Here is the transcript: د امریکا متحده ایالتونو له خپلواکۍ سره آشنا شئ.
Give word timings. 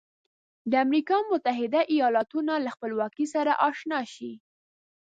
د 0.71 0.73
امریکا 0.85 1.17
متحده 1.31 1.81
ایالتونو 1.93 2.53
له 2.65 2.69
خپلواکۍ 2.75 3.25
سره 3.35 3.51
آشنا 3.69 3.99
شئ. 4.13 4.33